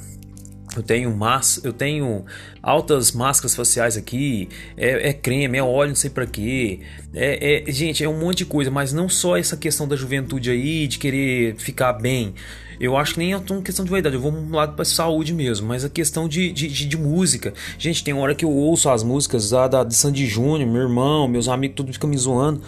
eu 0.76 0.84
tenho 0.84 1.16
massa, 1.16 1.62
eu 1.64 1.74
tenho 1.74 2.26
altas 2.62 3.12
máscaras 3.12 3.56
faciais 3.56 3.98
aqui, 3.98 4.50
é, 4.78 5.10
é 5.10 5.14
creme, 5.14 5.58
é 5.58 5.64
óleo, 5.64 5.90
não 5.90 5.96
sei 5.96 6.10
para 6.10 6.26
quê. 6.26 6.82
É, 7.14 7.64
é, 7.68 7.72
gente, 7.72 8.04
é 8.04 8.10
um 8.10 8.20
monte 8.20 8.40
de 8.40 8.46
coisa, 8.46 8.70
mas 8.70 8.94
não 8.94 9.10
só 9.10 9.38
essa 9.38 9.58
questão 9.58 9.88
da 9.88 9.96
juventude 9.96 10.52
aí, 10.52 10.88
de 10.88 11.00
querer 11.00 11.56
ficar 11.58 11.94
bem. 11.94 12.34
Eu 12.80 12.96
acho 12.96 13.14
que 13.14 13.20
nem 13.20 13.34
é 13.34 13.38
uma 13.38 13.62
questão 13.62 13.84
de 13.84 13.92
vaidade, 13.92 14.16
eu 14.16 14.22
vou 14.22 14.32
um 14.32 14.56
lado 14.56 14.74
pra 14.74 14.86
saúde 14.86 15.34
mesmo, 15.34 15.68
mas 15.68 15.84
a 15.84 15.90
questão 15.90 16.30
de, 16.30 16.50
de, 16.52 16.68
de, 16.68 16.88
de 16.88 16.98
música. 16.98 17.54
Gente, 17.78 18.04
tem 18.04 18.14
hora 18.14 18.34
que 18.34 18.46
eu 18.46 18.52
ouço 18.52 18.90
as 18.90 19.04
músicas 19.04 19.50
da, 19.50 19.84
de 19.84 19.94
Sandy 19.94 20.26
Júnior, 20.26 20.70
meu 20.70 20.84
irmão, 20.84 21.28
meus 21.28 21.50
amigos, 21.50 21.76
tudo 21.76 21.92
ficam 21.92 22.10
me 22.10 22.18
zoando. 22.18 22.62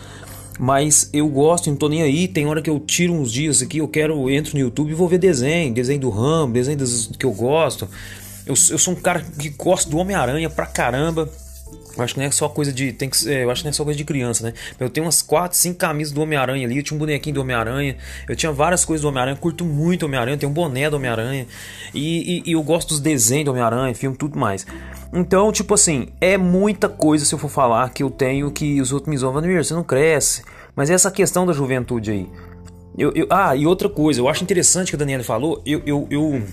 Mas 0.60 1.10
eu 1.13 1.27
gosto, 1.27 1.70
não 1.70 1.77
tô 1.77 1.89
nem 1.89 2.01
aí. 2.01 2.27
Tem 2.27 2.46
hora 2.46 2.62
que 2.62 2.70
eu 2.70 2.79
tiro 2.79 3.13
uns 3.13 3.31
dias 3.31 3.62
aqui, 3.62 3.79
eu 3.79 3.88
quero, 3.88 4.29
entro 4.29 4.53
no 4.53 4.60
YouTube 4.60 4.91
e 4.91 4.93
vou 4.93 5.08
ver 5.08 5.17
desenho, 5.17 5.74
desenho 5.74 6.00
do 6.00 6.10
Rambo, 6.10 6.53
desenho 6.53 6.77
dos, 6.77 7.12
que 7.17 7.25
eu 7.25 7.31
gosto. 7.31 7.88
Eu, 8.46 8.53
eu 8.53 8.77
sou 8.77 8.93
um 8.93 8.98
cara 8.98 9.24
que 9.39 9.50
gosta 9.50 9.89
do 9.89 9.98
Homem-Aranha 9.98 10.50
pra 10.50 10.65
caramba. 10.65 11.29
Eu 11.97 12.03
acho 12.03 12.13
que 12.13 12.19
não 12.19 12.27
é 12.27 12.31
só 12.31 12.47
coisa 12.47 12.71
de. 12.71 12.93
Tem 12.93 13.09
que, 13.09 13.29
eu 13.29 13.51
acho 13.51 13.61
que 13.61 13.65
não 13.65 13.69
é 13.69 13.73
só 13.73 13.83
coisa 13.83 13.97
de 13.97 14.05
criança, 14.05 14.45
né? 14.45 14.53
Eu 14.79 14.89
tenho 14.89 15.05
umas 15.05 15.21
4, 15.21 15.57
5 15.57 15.77
camisas 15.77 16.13
do 16.13 16.21
Homem-Aranha 16.21 16.65
ali. 16.65 16.77
Eu 16.77 16.83
tinha 16.83 16.95
um 16.95 16.99
bonequinho 16.99 17.35
do 17.35 17.41
Homem-Aranha. 17.41 17.97
Eu 18.27 18.35
tinha 18.35 18.51
várias 18.51 18.85
coisas 18.85 19.01
do 19.01 19.09
Homem-Aranha. 19.09 19.35
Curto 19.35 19.65
muito 19.65 20.05
Homem-Aranha. 20.05 20.37
Tenho 20.37 20.51
um 20.51 20.53
boné 20.53 20.89
do 20.89 20.95
Homem-Aranha. 20.95 21.45
E, 21.93 22.39
e, 22.39 22.49
e, 22.49 22.51
eu 22.53 22.63
gosto 22.63 22.89
dos 22.89 22.99
desenhos 22.99 23.45
do 23.45 23.51
Homem-Aranha, 23.51 23.93
filme, 23.93 24.15
tudo 24.15 24.39
mais. 24.39 24.65
Então, 25.13 25.51
tipo 25.51 25.73
assim, 25.73 26.07
é 26.21 26.37
muita 26.37 26.87
coisa 26.87 27.25
se 27.25 27.35
eu 27.35 27.39
for 27.39 27.49
falar 27.49 27.89
que 27.89 28.01
eu 28.01 28.09
tenho 28.09 28.49
que 28.51 28.79
os 28.79 28.93
outros 28.93 29.09
me 29.09 29.17
zoam. 29.17 29.33
Você 29.33 29.73
não 29.73 29.83
cresce. 29.83 30.43
Mas 30.75 30.89
é 30.89 30.93
essa 30.93 31.11
questão 31.11 31.45
da 31.45 31.51
juventude 31.51 32.11
aí. 32.11 32.29
Eu, 32.97 33.11
eu, 33.15 33.27
ah, 33.29 33.55
e 33.55 33.65
outra 33.65 33.89
coisa, 33.89 34.19
eu 34.19 34.27
acho 34.27 34.43
interessante 34.43 34.89
que 34.89 34.95
a 34.95 34.99
Daniela 34.99 35.23
falou. 35.23 35.61
Eu, 35.65 35.81
eu, 35.85 36.07
eu, 36.09 36.43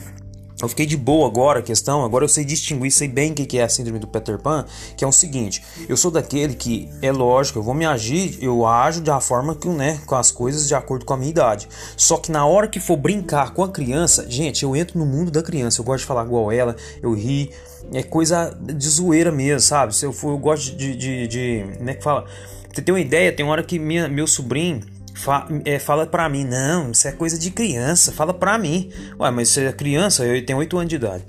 eu 0.60 0.68
fiquei 0.68 0.86
de 0.86 0.96
boa 0.96 1.28
agora 1.28 1.60
a 1.60 1.62
questão. 1.62 2.04
Agora 2.04 2.24
eu 2.24 2.28
sei 2.28 2.44
distinguir, 2.44 2.90
sei 2.90 3.06
bem 3.06 3.30
o 3.30 3.34
que 3.34 3.58
é 3.58 3.62
a 3.62 3.68
síndrome 3.68 4.00
do 4.00 4.08
Peter 4.08 4.38
Pan. 4.38 4.64
Que 4.96 5.04
é 5.04 5.06
o 5.06 5.12
seguinte: 5.12 5.62
eu 5.88 5.96
sou 5.96 6.10
daquele 6.10 6.54
que, 6.54 6.88
é 7.00 7.12
lógico, 7.12 7.60
eu 7.60 7.62
vou 7.62 7.74
me 7.74 7.86
agir, 7.86 8.38
eu 8.42 8.66
ajo 8.66 9.00
da 9.00 9.20
forma 9.20 9.54
que, 9.54 9.68
né, 9.68 10.00
com 10.04 10.16
as 10.16 10.32
coisas 10.32 10.66
de 10.66 10.74
acordo 10.74 11.04
com 11.04 11.14
a 11.14 11.16
minha 11.16 11.30
idade. 11.30 11.68
Só 11.96 12.16
que 12.16 12.32
na 12.32 12.44
hora 12.44 12.66
que 12.66 12.80
for 12.80 12.96
brincar 12.96 13.54
com 13.54 13.62
a 13.62 13.68
criança, 13.68 14.28
gente, 14.28 14.64
eu 14.64 14.74
entro 14.74 14.98
no 14.98 15.06
mundo 15.06 15.30
da 15.30 15.42
criança. 15.42 15.80
Eu 15.80 15.84
gosto 15.84 16.00
de 16.00 16.06
falar 16.06 16.24
igual 16.24 16.50
ela, 16.50 16.74
eu 17.00 17.14
ri. 17.14 17.50
É 17.92 18.02
coisa 18.02 18.56
de 18.60 18.88
zoeira 18.88 19.30
mesmo, 19.30 19.60
sabe? 19.60 19.94
Se 19.94 20.04
eu 20.04 20.12
for, 20.12 20.30
eu 20.30 20.38
gosto 20.38 20.76
de. 20.76 20.96
de, 20.96 21.28
de 21.28 21.64
como 21.78 21.90
é 21.90 21.94
que 21.94 22.02
fala? 22.02 22.24
Você 22.72 22.82
tem 22.82 22.92
uma 22.92 23.00
ideia? 23.00 23.32
Tem 23.32 23.46
hora 23.46 23.62
que 23.62 23.78
minha, 23.78 24.08
meu 24.08 24.26
sobrinho 24.26 24.97
Fa 25.18 25.48
é, 25.64 25.80
fala 25.80 26.06
pra 26.06 26.28
mim, 26.28 26.44
não, 26.44 26.92
isso 26.92 27.08
é 27.08 27.12
coisa 27.12 27.36
de 27.36 27.50
criança, 27.50 28.12
fala 28.12 28.32
pra 28.32 28.56
mim. 28.56 28.90
Ué, 29.18 29.30
mas 29.32 29.48
você 29.48 29.64
é 29.64 29.72
criança, 29.72 30.24
eu 30.24 30.44
tenho 30.46 30.58
8 30.58 30.78
anos 30.78 30.88
de 30.88 30.96
idade. 30.96 31.24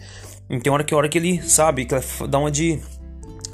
E 0.48 0.60
tem 0.60 0.72
hora 0.72 0.84
que 0.84 0.94
hora 0.94 1.10
que 1.10 1.18
ele 1.18 1.42
sabe, 1.42 1.86
que 1.86 1.96
dá 2.28 2.38
uma 2.38 2.52
de, 2.52 2.80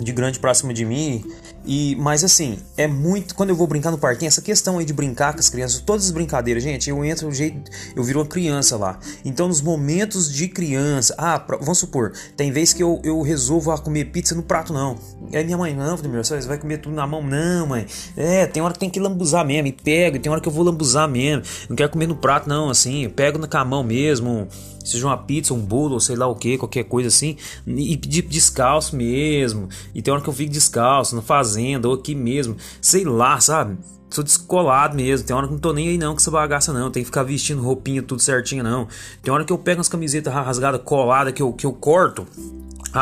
de 0.02 0.12
grande 0.12 0.38
pra 0.38 0.54
cima 0.54 0.74
de 0.74 0.84
mim 0.84 1.24
e, 1.66 1.96
mas 1.96 2.24
assim, 2.24 2.60
é 2.78 2.88
muito. 2.88 3.36
Quando 3.36 3.50
eu 3.50 3.56
vou 3.56 3.68
brincar 3.68 3.92
no 3.92 3.98
parquinho, 3.98 4.28
essa 4.28 4.42
questão 4.42 4.78
aí 4.78 4.86
de 4.86 4.94
brincar 4.94 5.34
com 5.34 5.40
as 5.40 5.50
crianças, 5.50 5.80
todas 5.80 6.06
as 6.06 6.12
brincadeiras, 6.12 6.64
gente, 6.64 6.90
eu 6.90 7.04
entro 7.04 7.32
jeito. 7.32 7.72
Eu 7.96 8.04
viro 8.04 8.20
uma 8.20 8.26
criança 8.26 8.78
lá. 8.78 9.00
Então, 9.24 9.48
nos 9.48 9.62
momentos 9.62 10.32
de 10.32 10.48
criança. 10.48 11.16
Ah, 11.18 11.44
vamos 11.60 11.78
supor, 11.78 12.14
tem 12.36 12.52
vez 12.52 12.74
que 12.74 12.84
eu, 12.84 13.02
eu 13.04 13.22
resolvo 13.22 13.72
a 13.72 13.78
comer 13.78 14.06
pizza 14.06 14.36
no 14.36 14.44
prato, 14.44 14.74
não. 14.74 14.98
Aí 15.34 15.44
minha 15.44 15.58
mãe, 15.58 15.76
não, 15.76 15.98
meu, 15.98 16.24
você 16.24 16.40
vai 16.42 16.58
comer 16.58 16.78
tudo 16.78 16.96
na 16.96 17.08
mão? 17.08 17.24
Não, 17.24 17.68
mãe. 17.68 17.86
É, 18.16 18.46
tem 18.46 18.62
hora 18.62 18.74
que 18.74 18.80
tem 18.80 18.90
que 18.90 19.00
lambuzar 19.00 19.46
mesmo. 19.46 19.68
E 19.68 19.72
pego, 19.72 20.20
tem 20.20 20.32
hora 20.32 20.42
que 20.42 20.48
eu 20.48 20.54
vou 20.54 20.64
lambuzar 20.64 21.10
mesmo. 21.10 21.44
Não 21.70 21.76
quero 21.76 21.90
comer 21.90 22.08
no 22.08 22.16
prato, 22.16 22.48
não, 22.48 22.70
assim. 22.70 23.04
Eu 23.04 23.10
pego 23.10 23.38
na, 23.38 23.66
mão 23.66 23.84
mesmo 23.84 24.48
seja 24.86 25.08
uma 25.08 25.18
pizza, 25.18 25.54
um 25.54 25.60
bolo, 25.60 25.96
ou 25.96 26.00
sei 26.00 26.16
lá 26.16 26.28
o 26.28 26.36
que, 26.36 26.58
qualquer 26.58 26.84
coisa 26.84 27.08
assim, 27.08 27.36
e 27.66 27.98
pedir 27.98 28.22
descalço 28.22 28.96
mesmo. 28.96 29.68
E 29.94 30.02
tem 30.02 30.14
hora 30.14 30.22
que 30.22 30.30
eu 30.30 30.34
fico 30.34 30.52
descalço, 30.52 31.16
na 31.16 31.22
fazenda, 31.56 31.88
ou 31.88 31.96
aqui 31.96 32.14
mesmo, 32.14 32.58
sei 32.82 33.06
lá, 33.06 33.40
sabe? 33.40 33.78
Sou 34.10 34.24
descolado 34.24 34.96
mesmo. 34.96 35.28
Tem 35.28 35.36
hora 35.36 35.48
que 35.48 35.54
não 35.54 35.60
tô 35.60 35.74
nem 35.74 35.90
aí 35.90 35.98
não 35.98 36.14
com 36.14 36.20
essa 36.20 36.32
bagaça 36.32 36.72
não. 36.72 36.92
Tem 36.92 37.04
que 37.04 37.08
ficar 37.08 37.24
vestindo 37.24 37.62
roupinha 37.62 38.02
tudo 38.02 38.22
certinho 38.22 38.64
não. 38.64 38.88
Tem 39.22 39.34
hora 39.34 39.44
que 39.44 39.52
eu 39.52 39.58
pego 39.58 39.80
umas 39.80 39.90
camisetas 39.90 40.34
rasgadas, 40.34 40.82
coladas, 40.84 41.34
que 41.34 41.42
eu, 41.42 41.52
que 41.54 41.66
eu 41.66 41.74
corto 41.74 42.28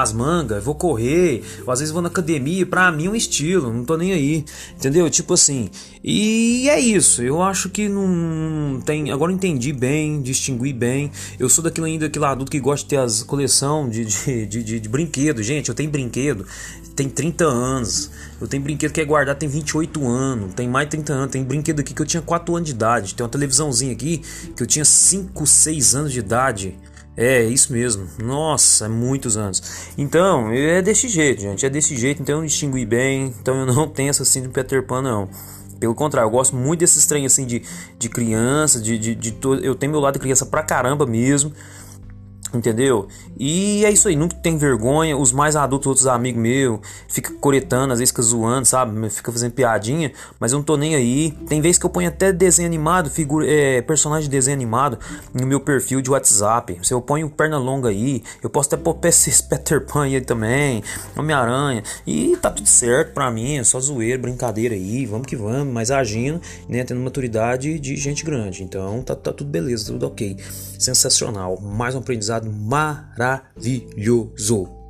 as 0.01 0.12
mangas, 0.12 0.63
vou 0.63 0.74
correr, 0.74 1.43
ou 1.65 1.72
às 1.72 1.79
vezes 1.79 1.93
vou 1.93 2.01
na 2.01 2.07
academia, 2.07 2.65
pra 2.65 2.91
mim 2.91 3.05
é 3.05 3.10
um 3.10 3.15
estilo, 3.15 3.72
não 3.72 3.86
tô 3.86 3.95
nem 3.95 4.12
aí, 4.12 4.45
entendeu? 4.75 5.10
Tipo 5.10 5.36
assim, 5.36 5.69
e 6.03 6.67
é 6.67 6.79
isso, 6.79 7.22
eu 7.22 7.41
acho 7.41 7.69
que 7.69 7.88
não 7.88 8.81
tem, 8.81 9.12
agora 9.12 9.31
entendi 9.31 9.72
bem, 9.72 10.22
distingui 10.22 10.74
bem, 10.74 11.12
eu 11.39 11.48
sou 11.48 11.63
daquilo 11.63 11.86
ainda, 11.86 12.07
aquele 12.07 12.25
adulto 12.25 12.51
que 12.51 12.60
gosta 12.60 12.83
de 12.83 12.89
ter 12.89 12.98
as 12.98 13.22
coleção 13.24 13.88
de, 13.88 14.05
de, 14.05 14.45
de, 14.48 14.63
de, 14.63 14.79
de 14.79 14.89
brinquedo, 14.89 15.43
gente, 15.43 15.69
eu 15.69 15.75
tenho 15.75 15.91
brinquedo, 15.91 16.45
tem 16.95 17.07
30 17.07 17.45
anos, 17.45 18.12
eu 18.41 18.48
tenho 18.48 18.63
brinquedo 18.63 18.91
que 18.91 19.01
é 19.01 19.05
guardado, 19.05 19.38
tem 19.38 19.50
28 19.50 20.07
anos, 20.07 20.53
tem 20.53 20.67
mais 20.67 20.89
30 20.97 21.13
anos, 21.13 21.31
tem 21.31 21.43
brinquedo 21.43 21.79
aqui 21.79 21.93
que 21.93 22.01
eu 22.01 22.05
tinha 22.05 22.21
4 22.21 22.55
anos 22.55 22.67
de 22.67 22.75
idade, 22.75 23.15
tem 23.15 23.23
uma 23.23 23.29
televisãozinha 23.29 23.93
aqui 23.93 24.19
que 24.55 24.62
eu 24.63 24.67
tinha 24.67 24.85
5, 24.85 25.45
6 25.45 25.95
anos 25.95 26.12
de 26.13 26.19
idade, 26.19 26.77
é, 27.15 27.43
isso 27.43 27.71
mesmo. 27.71 28.07
Nossa, 28.23 28.85
é 28.85 28.88
muitos 28.88 29.38
anos. 29.38 29.62
Então, 29.97 30.51
é 30.51 30.81
desse 30.81 31.07
jeito, 31.07 31.41
gente. 31.41 31.65
É 31.65 31.69
desse 31.69 31.95
jeito, 31.95 32.21
então 32.21 32.39
eu 32.39 32.45
distingui 32.45 32.85
bem. 32.85 33.33
Então 33.39 33.59
eu 33.59 33.65
não 33.67 33.88
tenho 33.89 34.09
essa 34.09 34.25
síndrome 34.25 34.53
Peter 34.53 34.83
Pan, 34.83 35.01
não. 35.01 35.29
Pelo 35.79 35.93
contrário, 35.93 36.27
eu 36.27 36.31
gosto 36.31 36.55
muito 36.55 36.79
desses 36.79 37.05
trem 37.05 37.25
assim 37.25 37.45
de, 37.45 37.62
de 38.00 38.09
criança, 38.09 38.81
de, 38.81 38.97
de, 38.97 39.13
de 39.13 39.31
todo. 39.31 39.63
Eu 39.63 39.75
tenho 39.75 39.91
meu 39.91 40.01
lado 40.01 40.13
de 40.13 40.19
criança 40.19 40.45
pra 40.45 40.63
caramba 40.63 41.05
mesmo. 41.05 41.51
Entendeu? 42.53 43.07
E 43.36 43.83
é 43.83 43.89
isso 43.89 44.07
aí, 44.07 44.15
nunca 44.15 44.36
tem 44.36 44.57
vergonha. 44.57 45.17
Os 45.17 45.31
mais 45.31 45.55
adultos, 45.55 45.88
outros 45.88 46.05
amigos 46.05 46.39
meus, 46.39 46.79
fica 47.07 47.33
coretando, 47.33 47.93
às 47.93 48.00
vezes 48.00 48.12
fica 48.12 48.22
zoando, 48.22 48.65
sabe? 48.65 49.10
Fica 49.10 49.31
fazendo 49.31 49.53
piadinha, 49.53 50.12
mas 50.39 50.51
eu 50.51 50.60
não 50.60 50.63
tô 50.63 50.77
nem 50.77 50.93
aí. 50.93 51.31
Tem 51.48 51.60
vezes 51.62 51.79
que 51.79 51.86
eu 51.86 51.89
ponho 51.89 52.07
até 52.07 52.31
desenho 52.31 52.67
animado, 52.67 53.10
figura, 53.10 53.50
é, 53.50 53.81
personagem 53.81 54.29
de 54.29 54.29
desenho 54.29 54.55
animado 54.55 55.00
no 55.33 55.48
meu 55.48 55.60
perfil 55.60 56.00
de 56.00 56.12
WhatsApp. 56.12 56.77
Se 56.83 56.93
eu 56.93 57.01
ponho 57.01 57.27
perna 57.27 57.57
longa 57.57 57.89
aí, 57.89 58.22
eu 58.43 58.50
posso 58.51 58.67
até 58.74 58.77
pôr 58.77 58.93
Peter 59.50 59.81
Pan 59.86 60.03
aí 60.03 60.22
também, 60.22 60.83
Homem-Aranha. 61.17 61.81
E 62.05 62.38
tá 62.38 62.51
tudo 62.51 62.67
certo 62.67 63.13
pra 63.13 63.31
mim, 63.31 63.57
é 63.57 63.63
só 63.63 63.79
zoeira, 63.79 64.22
brincadeira 64.22 64.75
aí, 64.75 65.07
vamos 65.07 65.25
que 65.25 65.36
vamos, 65.36 65.74
mas 65.74 65.89
agindo, 65.89 66.39
né? 66.69 66.83
Tendo 66.83 67.00
maturidade 67.00 67.79
de 67.79 67.95
gente 67.95 68.24
grande. 68.24 68.63
Então 68.63 69.01
tá, 69.01 69.15
tá 69.15 69.33
tudo 69.33 69.50
beleza, 69.50 69.91
tudo 69.91 70.05
ok. 70.05 70.38
Sensacional. 70.77 71.60
Mais 71.60 71.95
um 71.95 72.00
aprendizado 72.00 72.42
maravilhoso. 72.43 74.83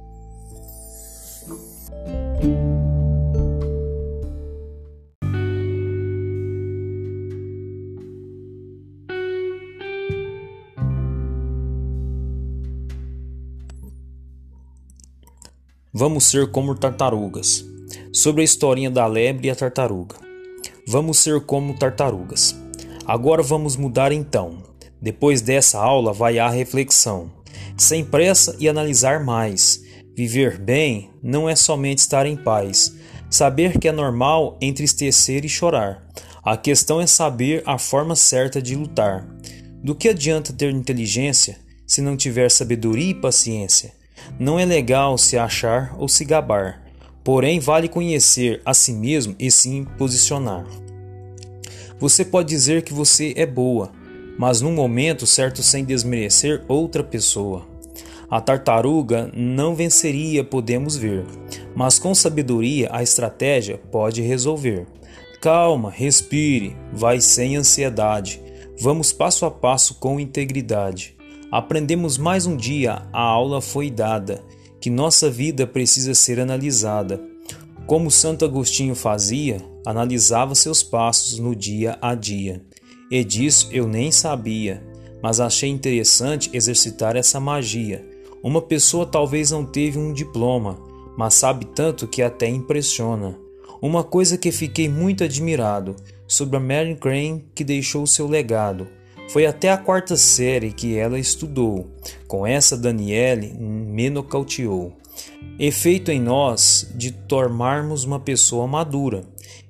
Vamos 15.95 16.25
ser 16.25 16.49
como 16.49 16.73
tartarugas. 16.73 17.63
Sobre 18.11 18.41
a 18.41 18.45
historinha 18.45 18.89
da 18.89 19.05
lebre 19.05 19.47
e 19.47 19.51
a 19.51 19.55
tartaruga. 19.55 20.15
Vamos 20.87 21.19
ser 21.19 21.41
como 21.41 21.77
tartarugas. 21.77 22.55
Agora 23.05 23.43
vamos 23.43 23.75
mudar 23.75 24.11
então. 24.11 24.57
Depois 24.99 25.41
dessa 25.41 25.79
aula 25.79 26.11
vai 26.11 26.39
a 26.39 26.49
reflexão 26.49 27.42
sem 27.77 28.03
pressa 28.03 28.55
e 28.59 28.69
analisar 28.69 29.23
mais. 29.23 29.83
Viver 30.15 30.59
bem 30.59 31.09
não 31.21 31.49
é 31.49 31.55
somente 31.55 31.99
estar 31.99 32.25
em 32.25 32.35
paz, 32.35 32.95
saber 33.29 33.79
que 33.79 33.87
é 33.87 33.91
normal 33.91 34.57
entristecer 34.61 35.43
e 35.43 35.49
chorar. 35.49 36.07
A 36.43 36.55
questão 36.57 37.01
é 37.01 37.07
saber 37.07 37.63
a 37.65 37.77
forma 37.77 38.15
certa 38.15 38.61
de 38.61 38.75
lutar. 38.75 39.27
Do 39.83 39.95
que 39.95 40.09
adianta 40.09 40.53
ter 40.53 40.71
inteligência 40.71 41.57
se 41.87 42.01
não 42.01 42.15
tiver 42.15 42.49
sabedoria 42.51 43.11
e 43.11 43.15
paciência? 43.15 43.93
Não 44.39 44.59
é 44.59 44.65
legal 44.65 45.17
se 45.17 45.37
achar 45.37 45.95
ou 45.97 46.07
se 46.07 46.23
gabar, 46.23 46.83
porém 47.23 47.59
vale 47.59 47.87
conhecer 47.87 48.61
a 48.65 48.73
si 48.73 48.93
mesmo 48.93 49.35
e 49.39 49.49
se 49.49 49.87
posicionar. 49.97 50.65
Você 51.99 52.25
pode 52.25 52.49
dizer 52.49 52.83
que 52.83 52.93
você 52.93 53.33
é 53.35 53.45
boa, 53.45 53.91
mas 54.37 54.61
num 54.61 54.73
momento 54.73 55.25
certo 55.25 55.61
sem 55.61 55.85
desmerecer 55.85 56.63
outra 56.67 57.03
pessoa. 57.03 57.67
A 58.29 58.41
tartaruga 58.41 59.29
não 59.35 59.75
venceria, 59.75 60.43
podemos 60.43 60.97
ver, 60.97 61.25
mas 61.75 61.99
com 61.99 62.15
sabedoria 62.15 62.89
a 62.91 63.03
estratégia 63.03 63.77
pode 63.91 64.21
resolver. 64.21 64.87
Calma, 65.39 65.91
respire, 65.91 66.75
vai 66.91 67.19
sem 67.21 67.57
ansiedade. 67.57 68.41
Vamos 68.79 69.13
passo 69.13 69.45
a 69.45 69.51
passo 69.51 69.95
com 69.95 70.19
integridade. 70.19 71.15
Aprendemos 71.51 72.17
mais 72.17 72.47
um 72.47 72.55
dia, 72.57 73.03
a 73.13 73.21
aula 73.21 73.61
foi 73.61 73.91
dada, 73.91 74.43
que 74.81 74.89
nossa 74.89 75.29
vida 75.29 75.67
precisa 75.67 76.15
ser 76.15 76.39
analisada. 76.39 77.21
Como 77.85 78.09
Santo 78.09 78.45
Agostinho 78.45 78.95
fazia, 78.95 79.57
analisava 79.85 80.55
seus 80.55 80.81
passos 80.81 81.37
no 81.37 81.55
dia 81.55 81.97
a 82.01 82.15
dia. 82.15 82.63
E 83.09 83.23
disso 83.23 83.69
eu 83.71 83.87
nem 83.87 84.11
sabia, 84.11 84.83
mas 85.21 85.39
achei 85.39 85.69
interessante 85.69 86.49
exercitar 86.53 87.15
essa 87.15 87.39
magia. 87.39 88.05
Uma 88.41 88.61
pessoa 88.61 89.05
talvez 89.05 89.51
não 89.51 89.65
teve 89.65 89.97
um 89.97 90.11
diploma, 90.11 90.77
mas 91.17 91.33
sabe 91.33 91.65
tanto 91.65 92.07
que 92.07 92.21
até 92.21 92.47
impressiona. 92.47 93.37
Uma 93.81 94.03
coisa 94.03 94.37
que 94.37 94.51
fiquei 94.51 94.89
muito 94.89 95.23
admirado 95.23 95.95
sobre 96.27 96.57
a 96.57 96.59
Mary 96.59 96.95
Crane 96.95 97.45
que 97.53 97.63
deixou 97.63 98.07
seu 98.07 98.27
legado. 98.27 98.87
Foi 99.29 99.45
até 99.45 99.71
a 99.71 99.77
quarta 99.77 100.15
série 100.17 100.71
que 100.71 100.97
ela 100.97 101.17
estudou. 101.17 101.87
Com 102.27 102.45
essa 102.45 102.77
Daniele 102.77 103.53
me 103.53 104.09
nocauteou. 104.09 104.93
Efeito 105.59 106.11
em 106.11 106.19
nós 106.19 106.91
de 106.95 107.11
tornarmos 107.11 108.03
uma 108.03 108.19
pessoa 108.19 108.67
madura. 108.67 109.23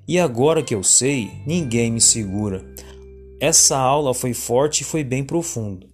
E 0.06 0.18
agora 0.18 0.62
que 0.62 0.74
eu 0.74 0.82
sei, 0.82 1.30
ninguém 1.46 1.92
me 1.92 2.00
segura. 2.00 2.64
Essa 3.44 3.76
aula 3.76 4.14
foi 4.14 4.32
forte 4.32 4.80
e 4.80 4.84
foi 4.84 5.04
bem 5.04 5.22
profundo, 5.22 5.86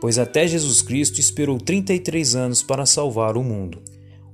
pois 0.00 0.18
até 0.18 0.48
Jesus 0.48 0.80
Cristo 0.80 1.20
esperou 1.20 1.58
33 1.58 2.34
anos 2.34 2.62
para 2.62 2.86
salvar 2.86 3.36
o 3.36 3.44
mundo. 3.44 3.82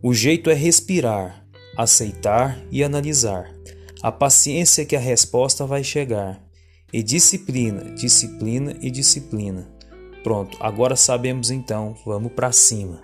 O 0.00 0.14
jeito 0.14 0.48
é 0.48 0.54
respirar, 0.54 1.44
aceitar 1.76 2.62
e 2.70 2.84
analisar. 2.84 3.52
A 4.00 4.12
paciência 4.12 4.84
que 4.84 4.94
a 4.94 5.00
resposta 5.00 5.66
vai 5.66 5.82
chegar. 5.82 6.40
E 6.92 7.02
disciplina, 7.02 7.92
disciplina 7.96 8.76
e 8.80 8.88
disciplina. 8.88 9.68
Pronto, 10.22 10.56
agora 10.60 10.94
sabemos 10.94 11.50
então, 11.50 11.96
vamos 12.06 12.30
para 12.34 12.52
cima. 12.52 13.02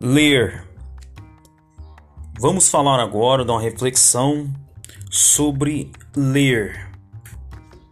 Ler. 0.00 0.62
Vamos 2.38 2.68
falar 2.68 3.02
agora 3.02 3.44
de 3.44 3.50
uma 3.50 3.60
reflexão 3.60 4.48
sobre 5.10 5.90
ler. 6.16 6.88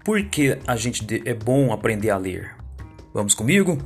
Por 0.04 0.22
que 0.26 0.56
a 0.68 0.76
gente 0.76 1.04
é 1.24 1.34
bom 1.34 1.72
aprender 1.72 2.10
a 2.10 2.16
ler? 2.16 2.54
Vamos 3.12 3.34
comigo? 3.34 3.76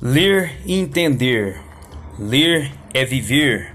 Ler 0.00 0.62
e 0.64 0.74
entender. 0.74 1.60
Ler 2.20 2.72
é 2.94 3.04
viver. 3.04 3.74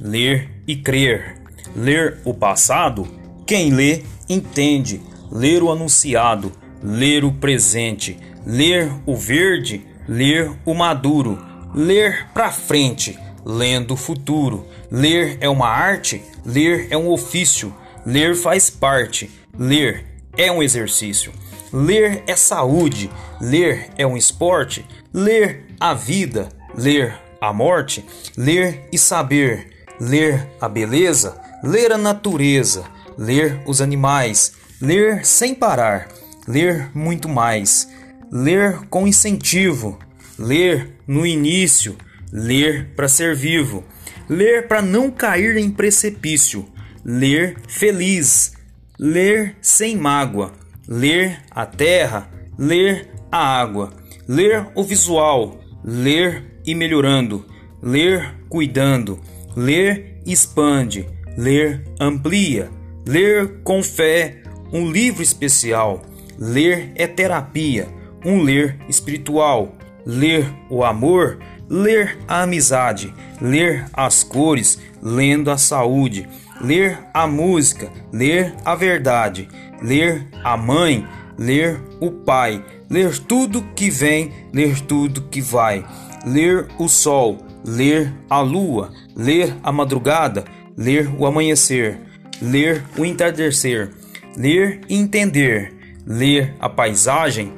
Ler 0.00 0.48
e 0.64 0.76
crer. 0.76 1.42
Ler 1.74 2.20
o 2.24 2.32
passado. 2.32 3.08
Quem 3.44 3.72
lê, 3.72 4.04
entende. 4.28 5.02
Ler 5.32 5.64
o 5.64 5.72
anunciado. 5.72 6.52
Ler 6.80 7.24
o 7.24 7.32
presente. 7.32 8.16
Ler 8.46 8.88
o 9.04 9.16
verde. 9.16 9.84
Ler 10.06 10.52
o 10.64 10.74
maduro. 10.74 11.48
Ler 11.74 12.28
para 12.32 12.50
frente. 12.50 13.18
Lendo 13.44 13.94
o 13.94 13.96
futuro. 13.96 14.66
Ler 14.90 15.38
é 15.40 15.48
uma 15.48 15.68
arte. 15.68 16.22
Ler 16.44 16.88
é 16.90 16.96
um 16.96 17.08
ofício. 17.08 17.74
Ler 18.04 18.34
faz 18.34 18.70
parte. 18.70 19.30
Ler 19.56 20.04
é 20.36 20.50
um 20.50 20.62
exercício. 20.62 21.32
Ler 21.72 22.22
é 22.26 22.34
saúde, 22.34 23.10
ler 23.40 23.90
é 23.98 24.06
um 24.06 24.16
esporte, 24.16 24.86
ler 25.12 25.66
a 25.78 25.92
vida, 25.92 26.48
ler 26.74 27.14
a 27.40 27.52
morte, 27.52 28.04
ler 28.36 28.88
e 28.90 28.96
saber, 28.96 29.70
ler 30.00 30.48
a 30.60 30.68
beleza, 30.68 31.38
ler 31.62 31.92
a 31.92 31.98
natureza, 31.98 32.84
ler 33.18 33.60
os 33.66 33.82
animais, 33.82 34.52
ler 34.80 35.26
sem 35.26 35.54
parar, 35.54 36.08
ler 36.46 36.90
muito 36.94 37.28
mais, 37.28 37.86
ler 38.32 38.86
com 38.88 39.06
incentivo, 39.06 39.98
ler 40.38 40.94
no 41.06 41.26
início, 41.26 41.96
ler 42.32 42.90
para 42.94 43.08
ser 43.08 43.34
vivo, 43.34 43.84
ler 44.28 44.68
para 44.68 44.80
não 44.80 45.10
cair 45.10 45.56
em 45.56 45.70
precipício, 45.70 46.66
ler 47.04 47.56
feliz, 47.68 48.54
ler 48.98 49.56
sem 49.60 49.96
mágoa, 49.96 50.52
ler 50.86 51.40
a 51.50 51.66
terra, 51.66 52.30
ler 52.58 53.08
a 53.30 53.60
água, 53.60 53.92
ler 54.26 54.68
o 54.74 54.84
visual, 54.84 55.60
ler 55.84 56.60
e 56.66 56.74
melhorando, 56.74 57.46
ler 57.82 58.34
cuidando, 58.48 59.20
ler 59.56 60.20
expande, 60.26 61.06
ler 61.36 61.84
amplia, 62.00 62.70
ler 63.06 63.62
com 63.62 63.82
fé, 63.82 64.42
um 64.72 64.90
livro 64.90 65.22
especial, 65.22 66.02
ler 66.38 66.92
é 66.94 67.06
terapia, 67.06 67.88
um 68.24 68.42
ler 68.42 68.78
espiritual, 68.88 69.77
ler 70.08 70.52
o 70.68 70.82
amor, 70.82 71.38
ler 71.68 72.18
a 72.26 72.42
amizade, 72.42 73.14
ler 73.40 73.84
as 73.92 74.24
cores, 74.24 74.80
lendo 75.00 75.50
a 75.50 75.56
saúde 75.56 76.26
ler 76.60 76.98
a 77.14 77.26
música, 77.26 77.90
ler 78.12 78.54
a 78.64 78.74
verdade, 78.74 79.48
ler 79.82 80.26
a 80.42 80.56
mãe, 80.56 81.06
ler 81.38 81.80
o 82.00 82.10
pai, 82.10 82.64
ler 82.90 83.18
tudo 83.18 83.62
que 83.74 83.90
vem, 83.90 84.32
ler 84.52 84.80
tudo 84.80 85.22
que 85.22 85.40
vai, 85.40 85.84
ler 86.26 86.66
o 86.78 86.88
sol, 86.88 87.38
ler 87.64 88.12
a 88.28 88.40
lua, 88.40 88.92
ler 89.14 89.54
a 89.62 89.70
madrugada, 89.70 90.44
ler 90.76 91.08
o 91.18 91.26
amanhecer, 91.26 92.00
ler 92.40 92.84
o 92.96 93.04
entardecer, 93.04 93.90
ler 94.36 94.80
e 94.88 94.96
entender, 94.96 95.72
ler 96.06 96.54
a 96.58 96.68
paisagem, 96.68 97.52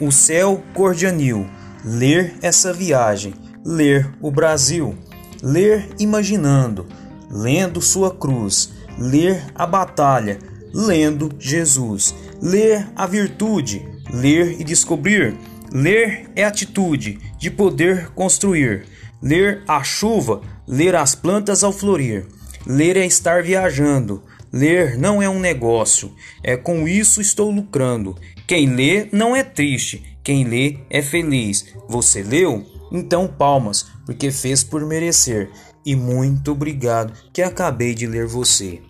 o 0.00 0.10
céu 0.10 0.62
cor 0.74 0.94
de 0.94 1.06
anil, 1.06 1.48
ler 1.84 2.34
essa 2.42 2.72
viagem, 2.72 3.34
ler 3.64 4.08
o 4.20 4.30
Brasil, 4.30 4.96
ler 5.42 5.88
imaginando 5.98 6.86
lendo 7.32 7.80
sua 7.80 8.14
cruz, 8.14 8.70
ler 8.98 9.42
a 9.54 9.66
batalha, 9.66 10.38
lendo 10.72 11.30
Jesus, 11.38 12.14
ler 12.40 12.86
a 12.94 13.06
virtude, 13.06 13.82
ler 14.12 14.60
e 14.60 14.64
descobrir. 14.64 15.34
Ler 15.72 16.28
é 16.36 16.44
atitude 16.44 17.18
de 17.38 17.50
poder 17.50 18.08
construir. 18.08 18.84
Ler 19.22 19.62
a 19.66 19.82
chuva, 19.82 20.42
ler 20.68 20.94
as 20.94 21.14
plantas 21.14 21.64
ao 21.64 21.72
florir. 21.72 22.26
Ler 22.66 22.98
é 22.98 23.06
estar 23.06 23.42
viajando. 23.42 24.22
Ler 24.52 24.98
não 24.98 25.22
é 25.22 25.30
um 25.30 25.40
negócio, 25.40 26.14
é 26.42 26.58
com 26.58 26.86
isso 26.86 27.22
estou 27.22 27.50
lucrando. 27.50 28.14
Quem 28.46 28.66
lê 28.66 29.08
não 29.10 29.34
é 29.34 29.42
triste, 29.42 30.11
quem 30.22 30.44
lê 30.44 30.78
é 30.88 31.02
feliz. 31.02 31.74
Você 31.88 32.22
leu? 32.22 32.64
Então 32.90 33.26
palmas, 33.26 33.86
porque 34.04 34.30
fez 34.30 34.62
por 34.62 34.84
merecer 34.84 35.50
e 35.84 35.96
muito 35.96 36.52
obrigado 36.52 37.12
que 37.32 37.42
acabei 37.42 37.94
de 37.94 38.06
ler 38.06 38.26
você. 38.26 38.80